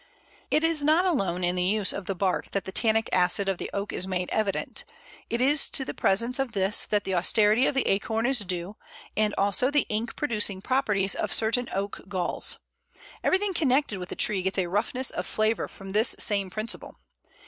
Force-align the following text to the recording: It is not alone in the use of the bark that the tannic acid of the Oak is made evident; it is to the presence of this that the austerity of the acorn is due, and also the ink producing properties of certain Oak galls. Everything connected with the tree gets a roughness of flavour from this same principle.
It 0.49 0.63
is 0.63 0.83
not 0.83 1.05
alone 1.05 1.43
in 1.43 1.55
the 1.55 1.61
use 1.61 1.93
of 1.93 2.07
the 2.07 2.15
bark 2.15 2.49
that 2.53 2.65
the 2.65 2.71
tannic 2.71 3.07
acid 3.13 3.47
of 3.47 3.59
the 3.59 3.69
Oak 3.71 3.93
is 3.93 4.07
made 4.07 4.31
evident; 4.31 4.83
it 5.29 5.41
is 5.41 5.69
to 5.69 5.85
the 5.85 5.93
presence 5.93 6.39
of 6.39 6.53
this 6.53 6.87
that 6.87 7.03
the 7.03 7.13
austerity 7.13 7.67
of 7.67 7.75
the 7.75 7.87
acorn 7.87 8.25
is 8.25 8.39
due, 8.39 8.77
and 9.15 9.35
also 9.37 9.69
the 9.69 9.85
ink 9.89 10.15
producing 10.15 10.59
properties 10.59 11.13
of 11.13 11.31
certain 11.31 11.69
Oak 11.71 12.01
galls. 12.09 12.57
Everything 13.23 13.53
connected 13.53 13.99
with 13.99 14.09
the 14.09 14.15
tree 14.15 14.41
gets 14.41 14.57
a 14.57 14.65
roughness 14.69 15.11
of 15.11 15.27
flavour 15.27 15.67
from 15.67 15.91
this 15.91 16.15
same 16.17 16.49
principle. 16.49 16.97